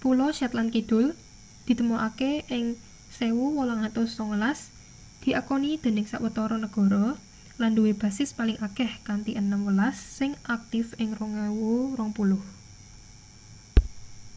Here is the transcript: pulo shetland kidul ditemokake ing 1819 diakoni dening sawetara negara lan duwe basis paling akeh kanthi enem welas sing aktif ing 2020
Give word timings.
pulo 0.00 0.26
shetland 0.38 0.70
kidul 0.74 1.06
ditemokake 1.66 2.30
ing 2.58 2.66
1819 3.16 5.20
diakoni 5.22 5.70
dening 5.84 6.06
sawetara 6.12 6.56
negara 6.64 7.04
lan 7.60 7.72
duwe 7.76 7.92
basis 8.02 8.30
paling 8.38 8.58
akeh 8.66 8.90
kanthi 9.06 9.32
enem 9.42 9.60
welas 9.68 9.96
sing 10.18 10.32
aktif 10.56 10.86
ing 11.02 11.08
2020 11.10 12.40